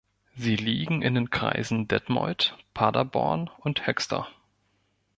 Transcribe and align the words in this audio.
Sie 0.35 0.55
liegen 0.55 1.03
in 1.03 1.13
den 1.13 1.29
Kreisen 1.29 1.87
Detmold, 1.87 2.57
Paderborn 2.73 3.51
und 3.59 3.85
Höxter. 3.85 4.27